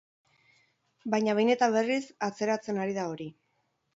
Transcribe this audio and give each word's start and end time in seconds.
Baina 1.15 1.35
behin 1.41 1.51
eta 1.55 1.69
berriz 1.77 2.01
atzeratzen 2.29 2.83
ari 2.87 2.95
da 2.99 3.07
hori. 3.13 3.31